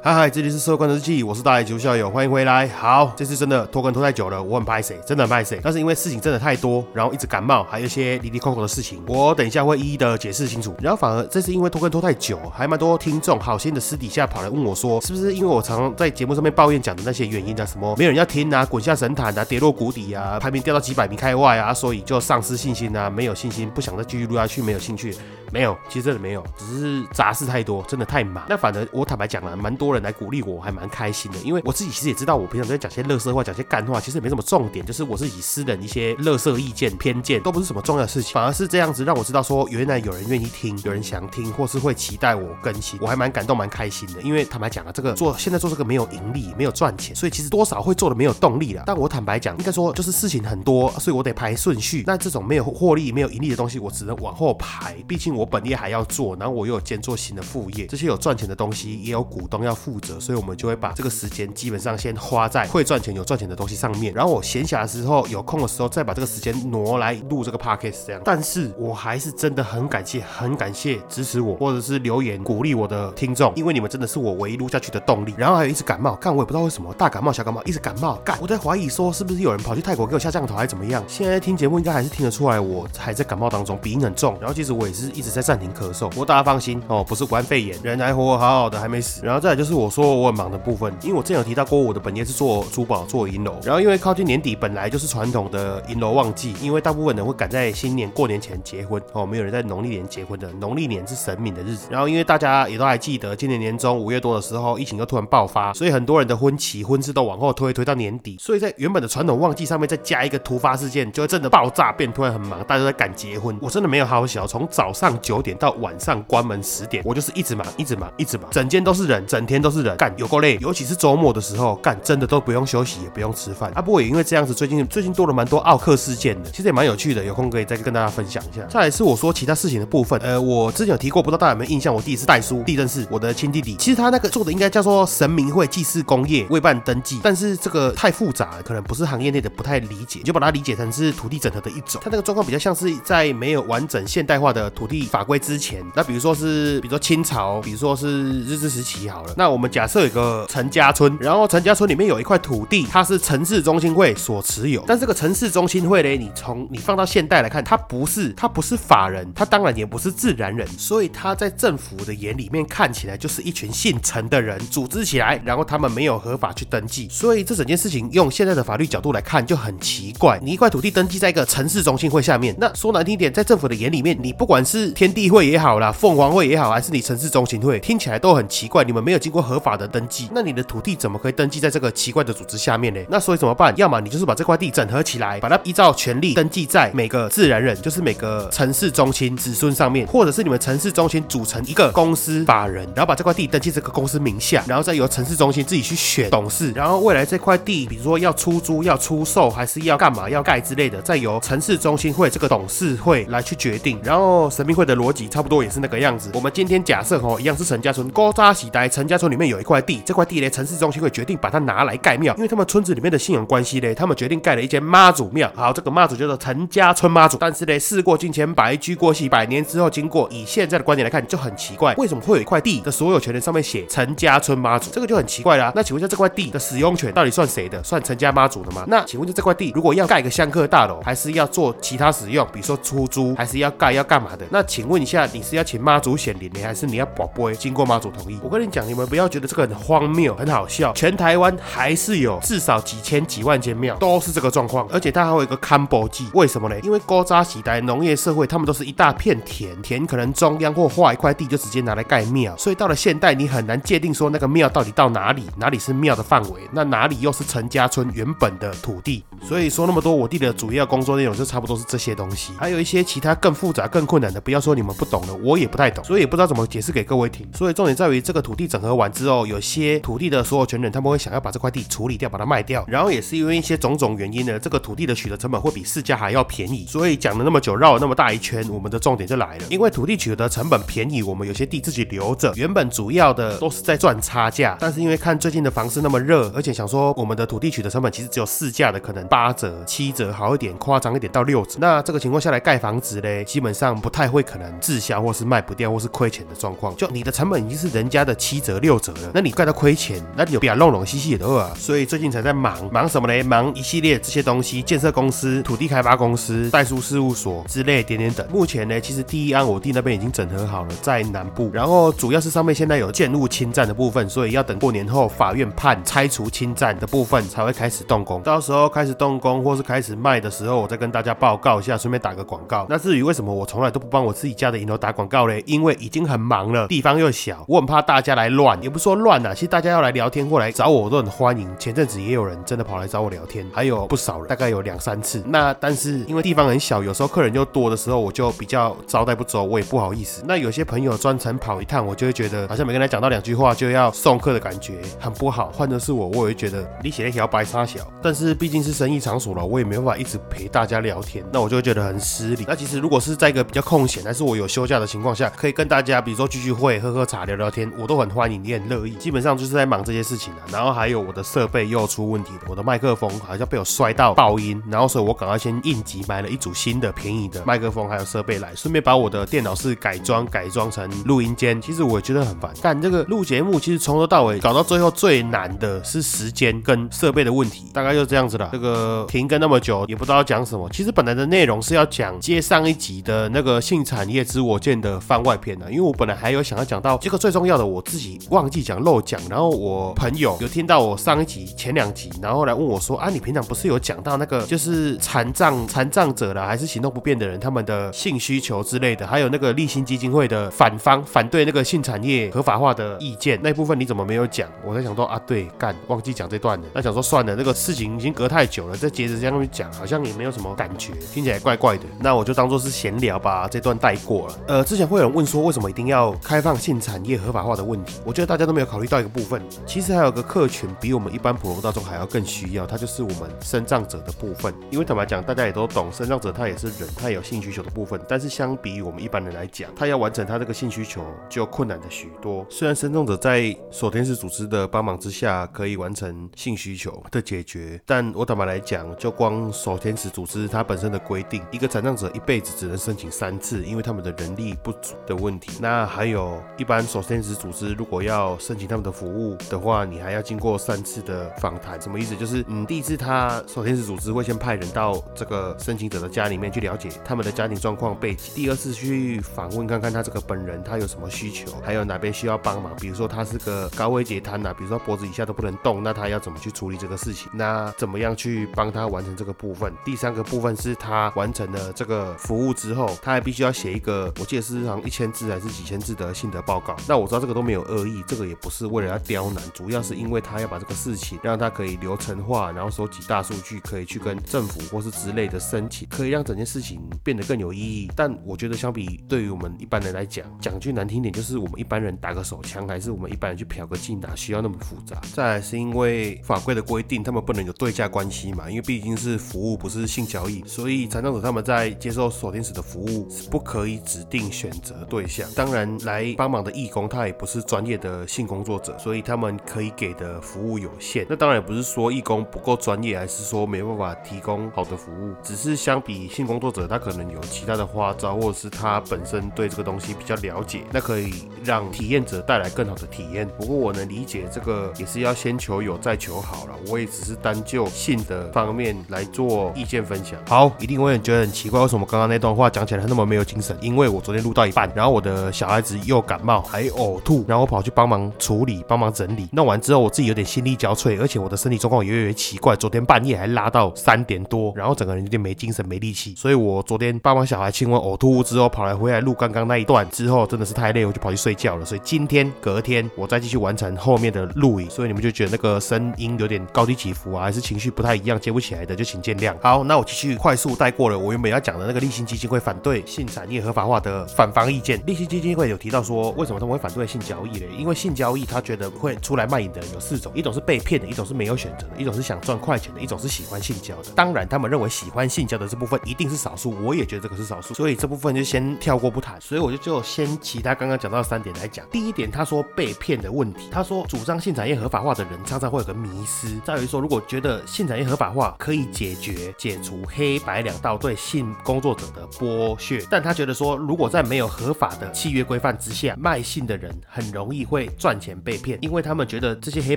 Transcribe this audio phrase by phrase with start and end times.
[0.00, 2.68] 嗨嗨，这里是社会观察日记，我是大野球校友，欢迎回来。
[2.68, 5.60] 好，这次真的拖更拖太久了，我很拍谁，真的很拍谁。
[5.60, 10.72] 但是因为事情真的太多，然后一直感冒，还有一些离离扣扣的事情，我等一下会一一的解释清楚。
[10.80, 25.12] 然后反而这次因为拖更拖太久，还蛮多听众好心的私底下跑来问我说，是不是因为我常常在节目上面抱怨讲的那些原因啊，什么没有人要听啊，滚下神坛啊，跌落谷底啊，排名掉到几百名开外啊，所以就丧失信心啊，没有信心，不想再继续录下去，没有兴趣。
[25.50, 28.44] 没有，其实真的没有，只是杂事太多，真的太忙。
[28.50, 31.38] 那反正我坦白讲了，蛮多多人来鼓励我，还蛮开心的。
[31.38, 38.34] 因为我自己其实也知道，我平常都在讲些乐色话，讲些干话，其实也没什么重点，就是我自己私人一些乐色意见、偏见，都不是什么重要的事情。
[38.34, 44.20] 反而是这样子让我知道说，原来有人愿意听，有人想听，或是会期待我更新，我还蛮感动、蛮开心的。
[44.20, 48.82] 因为坦白讲啊，这个做现在做这个没有盈利，没有赚钱，所以其实多少会做的没有动力了。
[48.84, 52.02] 但我坦白讲，应该说就是事情很多，所以我得排顺序。
[52.06, 54.96] 那这种没有获利、没有盈利的东西，我只能往后排。
[55.06, 56.08] 毕竟我本业还要。
[56.08, 64.12] 做，然后我又有兼做新的副业，这些有赚钱的东西也有股东要负责，所以我们就会把这个时间基本上先花在会赚钱、有赚钱的东西上面。
[64.12, 68.20] 然后我闲暇的时候、有空的时候，再把这个时间挪来录这个 podcast 这样。
[68.24, 75.34] 但是我还是真的很感谢、很感谢支持我或者是留言鼓励我的听众，因为你们真的是我唯一录下去的动力。
[75.38, 81.02] 然后还有一直感冒，干我也不知道为什么大感冒、小感冒一直感冒，干我在怀疑说是不是有人跑去泰国给我下降头还是怎么样。
[81.06, 84.36] 现在听节目应该还是听得出来我还在感冒当中，鼻音很重。
[84.40, 86.82] 然后其实我也是一直在暂停咳嗽，不过大家放心。
[86.88, 89.20] 哦，不是武汉肺炎，人还活活好好的，还没死。
[89.24, 93.54] 然后再来就是是我说我很忙的部分，因为我之前有提到过，我的本业是做珠宝、做银楼。
[93.62, 100.50] 然后因为靠近年底，本来就是传统的银楼旺季，因为大部分人会赶在新年过年前结婚哦，没有人在农历年结婚的。
[100.54, 101.88] 农历年是神明的日子。
[101.90, 108.38] 然后因为大家也都还记得，今年年中五月多的时候，疫情又突然爆发，所以很多人的婚期、婚事都往后推，推到年底。
[108.40, 113.54] 所以在原本的传统旺季上面再加一个突发事件，就会真的爆炸，变突然很忙，大家都在赶结婚。
[113.60, 117.58] 我真的没有好好小，从早上九点到晚上关门十点，我就是一直。
[117.58, 123.82] 忙一直忙一直忙，整间都是人，整天都是人，干有够累，尤其是周末的时候，干真的都不用休息，也不用吃饭啊。
[123.82, 128.62] 不过也因为这样子，最近最近多了蛮多奥克事件的，其实也蛮有趣的，有空可以再跟大家分享一下。
[128.66, 131.94] 再来是我说其他事情的部分，呃，我之前有提过，不知道大家有没有印象？
[131.94, 142.00] 我第一次带书地震是我的亲弟弟，其实他那个做的应该叫做神明会祭祀工业未办登记，但是这个太复杂，可能不是行业内的不太理解，你就把它理解成是土地整合的一种。
[142.04, 148.38] 他那个状况比较像是在没有完整现代化的土地法规之前，那比如说是比如说清朝，比如说是。
[148.48, 154.84] 日治时期好了，那我们假设有个陈家村，然后陈家村里面有一块土地，它是城市中心会所持有。
[154.86, 170.38] 但这个城市中心会呢，你从你放到现代来看，它不是，它不是法人，它当然也不是自然人，所以它在政府的眼里面看起来就是一群姓陈的人组织起来，然后他们没有合法去登记，所以这整件事情用现在的法律角度来看就很奇怪。
[170.42, 178.18] 你一块土地登记在一个城市中心会下面，那说难听点，在政府的眼里面，你不管是天地会也好啦，凤凰会也好，还是你城市中心会，听起来。
[178.18, 183.00] 都很奇怪，你们没有经过合法的登记，那你的土地怎么可以登记在这个奇怪的组织下面呢？
[183.08, 183.72] 那所以怎么办？
[183.76, 203.98] 要么你就是把这块地整合起来，把它依照权利登记在每个自然人，就是每个城市中心子孙上面，或者是你们城市中心组成一个公司法人，然后把这块地登记这个公司名下，然后再由城市中心自己去选董事，然后未来这块地，比如说要出租、要出售，还是要干嘛、要盖之类的，再由城市中心会这个董事会来去决定。
[204.02, 206.30] 然后神秘会的逻辑差不多也是那个样子。
[206.34, 208.08] 我们今天假设哦，一样是陈家村。
[208.10, 215.50] 高扎喜呆陈家村里面有一块地，这块地呢，城市中心会决定把它拿来盖庙，因为他们村子里面的信仰关系呢，他们决定盖了一间妈祖庙。
[215.54, 217.36] 好，这个妈祖叫做陈家村妈祖。
[217.38, 224.90] 但是呢，事过境迁，白驹过隙，百年之后经过，以现在的观点来看，就很奇怪，为什么会有一块地的所有权人上面写陈家村妈祖？
[224.90, 225.72] 这个就很奇怪啦。
[225.74, 227.82] 那请问一下，这块地的使用权到底算谁的？
[227.82, 228.84] 算陈家妈祖的吗？
[228.88, 234.44] 那请问一下，这块地如果要盖个香客大楼，还是要做其他使用，比如说出租，还是要盖要干嘛的？
[234.50, 238.38] 那请问一下，你是要请妈祖显灵呢，还是你要宝贝经过妈祖同意？
[238.42, 240.92] 我跟你讲，你们不不要觉得这个很荒谬、很好笑。
[240.92, 244.86] 全台湾还是有至少几千几万间庙，都是这个状况。
[244.92, 246.78] 而且它还有一个 combo 记，为什么呢？
[246.84, 252.56] 因为高扎喜代农业社会，他们都是一大片田，田可能中央或划一块地就直接拿来盖庙。
[252.56, 259.24] 所以到了现代，你很难界定说那个庙到底到哪里，哪里是庙的范围，那哪里又是陈家村原本的土地。
[259.42, 267.44] 所以说那么多，我弟的主要工作内容就差不多是这些东西，还有一些其他更复杂、更困难的，不要说你们不懂了，我也不太懂，所以也不知道怎么解释给各位听。
[267.52, 269.07] 所以重点在于这个土地整合完。
[269.12, 276.86] 之后，有些土地的所有权人他们会想要把这块地处理掉，把它卖掉，然后也是因为一些种种原因呢，这个土地的取得成本会比市价还要便宜。
[276.88, 279.64] 所以讲了那么久，绕了那么大一圈，我们的重点就来了。
[279.70, 284.76] 因为土地取得成本便宜，我们有些地自己留着，原本主要的都是在赚差价。
[284.80, 291.78] 但是因为看最近的房市那么热，而且想说我们的土地取得成本其实只有市价的可能八折、七折，好一点，夸张一点到六折。
[291.80, 296.94] 那这个情况下来盖房子嘞，基本上不太会可能滞销或是卖不掉或是亏钱的状况。
[296.96, 301.72] 就你的成本已经是人家的七折六折了，那你怪他亏钱，那你有比较弄弄兮兮的啊。
[301.76, 303.42] 所以最近才在忙忙什么嘞？
[303.42, 308.46] 忙一系列这些东西，建设公司、土地开发公司、代书事务所之类点点等。
[308.52, 311.68] 目前呢，其实第一案我弟那边已经整合好了，在南部。
[311.72, 318.40] 然后主要是上面现在有建物侵占的部分，所以要等过年后法院判拆除侵占的部分才会开始动工。
[318.42, 322.86] 到时候开始动工或是开始卖的时候，我再跟大家报告一下，顺便打个广告。
[322.88, 325.62] 那至于为什么我从来都不帮我自己家的银楼打广告嘞？
[325.66, 331.68] 因为已经很忙了，地方又小，我很怕大家来乱，也不说乱啊，其实大家要来聊天或来找我，我都很欢迎。
[331.78, 335.42] 前阵子也有人真的跑来找我聊天，还有不少人，大概有两三次。
[335.46, 340.42] 那但是因为地方很小，有时候客人又多的时候，我就比较招待不周，我也不好意思。
[340.46, 345.70] 那有些朋友专程跑一趟，我就会觉得好像每跟他讲到两句话就要送客的感觉，很不好。
[345.72, 352.64] 换的是我，我也会觉得你写一条白沙小，但是毕竟是生意场所了，我也没办法一直陪大家聊天，那我就会觉得很失礼。
[352.66, 359.12] 那其实如果是在一个比较空闲，但是我有休假的情况下，可以跟大家比如说聚聚会、喝喝茶、聊聊天，我都很欢迎，也很乐意。
[359.14, 360.60] 基本上就是在忙这些事情啊。
[360.70, 371.80] 然后还有我的设备又出问题了，我的麦克风好像被我摔到爆音，然后所以我赶快先应急买了一组新的便宜的麦克风还有设备来，顺便把我的电脑室改装改装成录音间。
[371.80, 378.68] 其实我也觉得很烦，但这个录节目其实从头到尾搞到最后最难的是时间跟设备的问题，大概就是这样子了。
[378.72, 380.88] 这个停更那么久也不知道讲什么。
[380.90, 404.68] 其实本来的内容是要讲接上一集的那个性产业之我见的番外篇的，因为我本来还有想要讲到这个最重要的，我自己忘记讲漏讲，然后我朋友有听到我上一集前两集，然后来问我说啊，你平常不是有讲到那个就是残障残障者啦，还是行动不便的人他们的性需求之类的，还有那个立新基金会的反方反对那个性产业合法化的意见那部分你怎么没有讲？
[404.84, 406.86] 我在想说啊，对，干忘记讲这段了。
[406.92, 412.02] 那想说算了，那个事情已经隔太久了，再接着这样去讲，好像也没有什么感觉，听起来怪怪的。
[412.18, 414.54] 那我就当做是闲聊，把这段带过了。
[414.66, 418.18] 呃，之前会有人问说，为什么一定要开放性产业合法化的问题？
[418.24, 424.72] 我觉得大家都没有考虑到一个部分，其实还有个客群比我们一般普通大众还要更需要，它就是我们生障者的部分。
[424.90, 428.18] 因为坦白讲，大家也都懂，生障者他也是人，他也有性需求的部分。
[428.26, 432.64] 但是相比于我们一般人来讲，他要完成他这个性需求就困难的许多。
[432.70, 445.72] 虽然生障者在守天使组织的帮忙之下可以完成性需求的解决，但我坦白来讲，就光守天使组织它本身的规定，一个残障者一辈子只能申请三次，因为他们的人力不足的问题。
[445.82, 452.00] 那还有一般守天使组织如果要要申请他们的服务的话，你还要经过三次的访谈。
[452.00, 452.36] 什么意思？
[452.36, 462.94] 就是嗯，第一次他守天使组织会先派人到这个申请者的家里面去了解他们的家庭状况背景，第二次去访问看看他这个本人他有什么需求，还有哪边需要帮忙。
[463.00, 467.50] 比如说他是个高危截瘫呐，比如说脖子以下都不能动，那他要怎么去处理这个事情？
[467.52, 469.92] 那怎么样去帮他完成这个部分？
[470.04, 476.94] 第三个部分是他完成了这个服务之后，他还必须要写一个，我记得是好像一千字还是几千字的心得报告。
[477.08, 488.10] 那我知道这个都没有恶意，这个也不是为了要刁难，主要是因为他要把这个事情让他可以流程化，然后收集大数据，可以去跟政府或是之类的申请，可以让整件事情变得更有意义。
[488.14, 495.18] 但我觉得相比对于我们一般人来讲，讲句难听点，就是我们一般人打个手枪，还是我们一般人去嫖个妓，哪需要那么复杂？
[495.34, 505.48] 再来是因为法规的规定，他们不能有对价关系嘛，因为毕竟是服务，不是性交易，所以残障者他们在接受锁天使的服务是不可以指定选择对象。
[505.54, 511.26] 当然，来帮忙的义工他也不是专业的性工作者，所以他们可以给的服务有限。
[511.28, 523.48] 那当然也不是说义工不够专业，还是说没办法提供好的服务，只是相比性工作者，他可能有其他的花招，或者是他本身对这个东西比较了解，那可以让体验者带来更好的体验。
[523.58, 530.38] 不过我能理解这个也是要先求有再求好了，我也只是单就性的方面来做意见分享。
[530.46, 533.76] 好，一定会很觉得很奇怪，为什么刚刚那段话讲起来那么没有精神？
[533.80, 551.84] 因为我昨天录到一半，然后我的小孩子又感冒还呕吐，然后我跑去帮忙处理、帮忙整理，弄完之后我自己有点心力交瘁，而且我的身体状况也越来越奇怪，昨天半夜还拉到三点多，然后整个人有点没精神、没力气，所以我昨天帮忙小孩清完呕吐物之后，跑来回来录刚刚那一段之后，真的是太累，我就跑去睡觉了。
[551.84, 559.52] 所以今天隔天我再继续完成后面的录影，所以你们就觉得那个声音有点高低起伏啊，还是情绪不太一样，接不起来的就请见谅。
[559.60, 565.02] 好，那我继续快速带过了我原本要讲的那个立新基金会反对性产业合法化的反方意见。
[565.04, 567.66] 立新基金会有提到说，为什么他们会反对性交易嘞？
[567.76, 574.10] 因因为性交易，他觉得会出来卖淫的人有四种，一种是被骗的，一种是没有选择的，一种是想赚快钱的，一种是喜欢性交的。
[574.14, 579.40] 当然，他们认为喜欢性交的这部分一定是少数，我也觉得这个是少数，所以这部分就先跳过不谈。
[579.40, 581.82] 所以我就就先其他刚刚讲到三点来讲。
[581.90, 599.96] 第一点，他说被骗的问题，他说主张性产业合法化的人常常会有个迷失，在于说如果觉得性产业合法化可以解决解除黑白两道对性工作者的剥削，但他觉得说如果在没有合法的契约规范之下，卖性的人很容易会赚钱被骗，因为他们觉得这些黑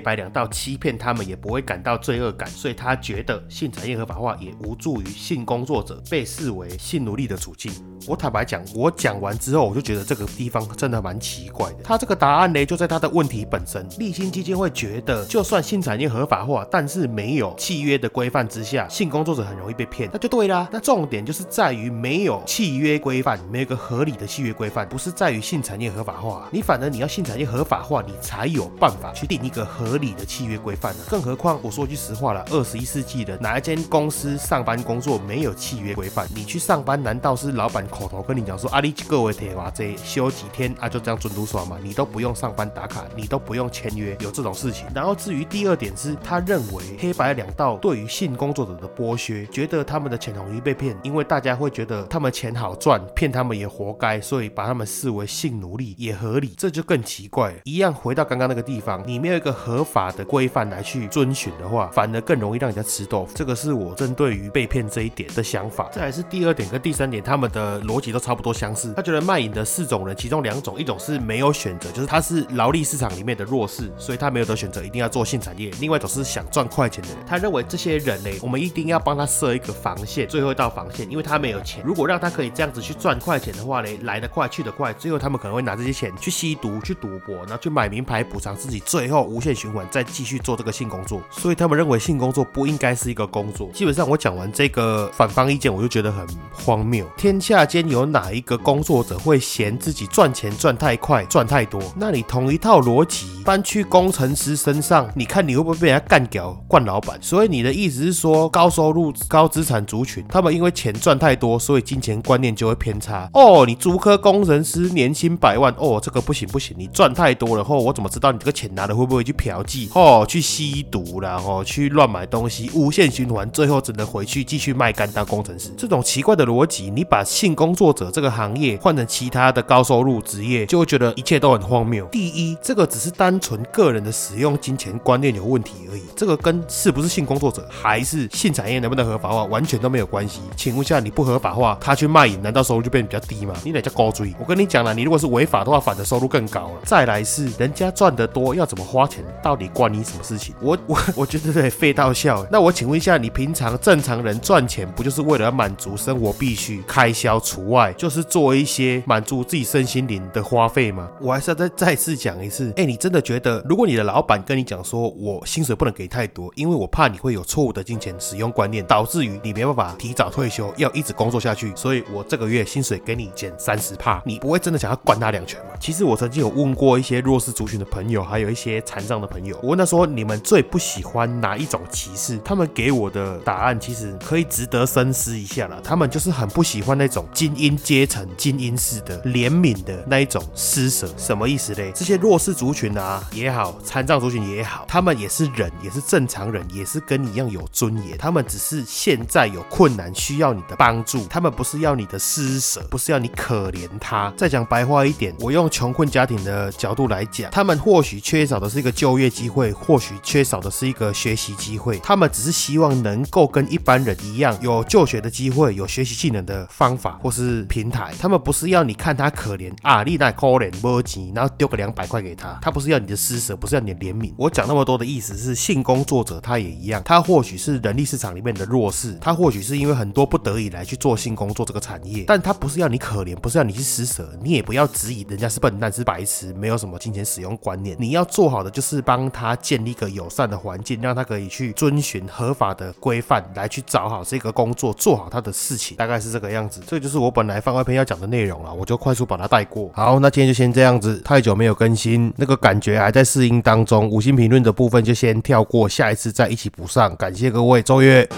[0.00, 7.72] 白两道欺骗他们也不会感到罪恶感，所以他觉得性产业合法化也无助于性工作者被视为性奴隶的处境。
[8.06, 11.76] 我坦白讲，我讲完之后，我就觉得这个地方真的蛮奇怪的。
[11.84, 13.86] 他这个答案呢，就在他的问题本身。
[13.98, 20.68] 立新基金会觉得，就算性产业合法化，但是没有契约的规范之下，性工作者很容易被骗，那就对啦。
[20.72, 31.04] 那重点就是在于没有契约规范，没有个合理的契约规范，不是在于性产业合法化，你反而你要性产业合法化，你才有办法去定一个合理的契约规范呢。
[31.08, 36.26] 更何况我说句实话了，二十一世纪的哪一间公司上班工作没有契约规范？
[36.34, 37.86] 你去上班难道是老板？
[37.92, 44.86] 口头跟你讲说，啊，你各位铁娃这休几天啊，就这样准读耍嘛，你都不用上班打卡，你都不用签约，有这种事情。
[44.94, 57.54] 然后至于第二点是，他认为黑白两道对于性工作者的剥削，觉得他们的钱容易被骗，因为大家会觉得他们钱好赚，骗他们也活该，所以把他们视为性奴隶也合理，这就更奇怪。
[57.64, 63.32] 一样回到刚刚那个地方，你没有一个合法的规范来去遵循的话，反而更容易让人家吃豆腐。
[63.34, 65.88] 这个是我针对于被骗这一点的想法。
[65.92, 67.82] 再来是第二点跟第三点，他们的。
[67.82, 68.92] 逻辑都差不多相似。
[68.94, 75.70] 他觉得卖淫的四种人，其中两种，一种是没有选择，就是他是劳力市场里面的弱势，所以他没有得选择，一定要做性产业。
[75.80, 81.82] 另外一种是想赚快钱的人，他认为这些人呢，我们一定要帮他设一个防线，最后一道防线，因为他没有钱。
[81.84, 91.20] 如果让他可以这样子去赚快钱的话呢，来得快去得快，最后他们可能会拿这些钱去吸毒、去赌博，然后去买名牌补偿自己，最后无限循环，再继续做这个性工作。
[91.30, 93.68] 所以他们认为性工作不应该是一个工作。
[93.72, 97.04] 基本上我讲完这个反方意见，我就觉得很荒谬。
[97.16, 97.66] 天下。
[97.72, 101.80] 间有哪一个工作者会嫌自己赚钱赚太快、赚太多？
[101.96, 107.16] 那你同一套逻辑搬去工程师身上，你看你会不会被人家干掉、惯老板？
[107.22, 113.30] 所以你的意思是说，高收入、高资产族群，他们因为钱赚太多，所以金钱观念就会偏差。
[113.32, 119.88] 哦，你租科工程师年薪百万，哦，这个不行不行，你赚太多多了，后我怎么知道你这个钱拿的会不会去嫖妓？
[119.98, 125.70] 哦，去吸毒然后去乱买东西，无限循环，最后只能回去继续卖干当工程师。
[125.76, 132.06] 这种奇怪的逻辑，你把性工作者这个行业换成其他的高收入职业，就会觉得一切都很荒谬。
[132.12, 140.40] 第一，这个只是单纯个人的使用金钱观念有问题而已，这个跟是不是性工作者还是性产业能不能合法化完全都没有关系。
[140.56, 143.54] 请问一下，你不合法化，他去卖淫，难道收入就变得比较低吗？
[143.64, 144.32] 你得叫高追。
[144.38, 146.80] 我跟你讲了，你如果是违法的话，反而收入更高了。
[146.84, 150.54] 再来是人家赚得多，要怎么花钱，到底关你什么事情？
[150.60, 152.46] 我我 我觉得得废到笑。
[152.50, 157.90] 那我请问一下，你平常正常人赚钱，不就是为了要满足生活必须开销除外？
[157.94, 161.08] 就是做一些满足自己身心灵的花费吗？
[161.20, 175.70] 我还是要再再次讲一次，哎，你真的觉得，如果你的老板跟你讲说，我薪水不能给太多，因为我怕你会有错误的金钱使用观念，导致于你没办法提早退休，要一直工作下去，所以我这个月薪水给你减三十帕，你不会真的想要灌他两拳吗？
[175.80, 182.38] 其实我曾经有问过一些些弱势族群的朋友，还有一些残障的朋友，我问他说，你们最不喜欢哪一种歧视？
[182.44, 185.80] 他们给我的答案其实可以值得深思一下了。
[185.82, 187.78] 他们就是很不喜欢那种精英。
[187.82, 191.90] 阶层精英式的怜悯的那一种施舍，什么意思嘞？
[191.92, 198.16] 这些弱势族群啊也好，残障族群也好，他们也是人，也是正常人，也是跟你一样有尊严。
[198.16, 201.26] 他们只是现在有困难，需要你的帮助。
[201.26, 204.32] 他们不是要你的施舍，不是要你可怜他。
[204.36, 211.98] 再讲白话一点，我用穷困家庭的角度来讲，他们或许缺少的是一个就业机会，或许缺少的是一个学习机会。
[211.98, 217.62] 他们只是希望能够跟一般人一样，有就学的机会，有学习技能的方法，或是。
[217.72, 224.32] 平台，他们不是要你看他可怜啊，你那可怜没钱，然后丢个两百块给他，他不是要你的施舍，不是要你的怜悯。
[224.36, 237.96] 我讲那么多的意思是，性工作者他也一样，他或许是人力市场里面的弱势，他或许是因为很多不得已来去做性工作这个产业，但他不是要你可怜，不是要你去施舍，你也不要质疑人家是笨蛋是白痴，没有什么么金钱使用观念。
[237.98, 246.82] 你要做好的就是帮他建立一个友善的环境，让他可以去遵循合法的规范来去找好这个工作，做好他的事情，大概是这个样子。
[246.86, 247.62] 这就是我本来。
[247.62, 249.88] 番外篇要讲的内容了，我就快速把它带过。
[249.94, 254.10] 好，那今天就先这样子，太久没有更新，那个感觉还在适应当中。
[254.10, 257.14] 五星评论的部分就先跳过，下一次再一起补上。
[257.14, 258.28] 感谢各位，周月。